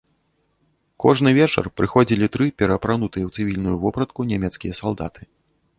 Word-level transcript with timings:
Кожны 1.05 1.33
вечар 1.39 1.69
прыходзілі 1.81 2.31
тры 2.37 2.45
пераапранутыя 2.63 3.25
ў 3.29 3.39
цывільную 3.39 3.77
вопратку 3.87 4.19
нямецкія 4.35 4.73
салдаты. 4.83 5.21